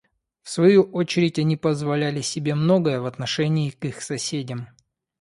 В 0.41 0.49
свою 0.49 0.81
очередь 0.93 1.37
они 1.37 1.55
позволяли 1.57 2.21
себе 2.21 2.55
многое 2.55 3.01
в 3.01 3.05
отношении 3.05 3.69
к 3.69 3.85
их 3.85 4.01
соседям. 4.01 4.67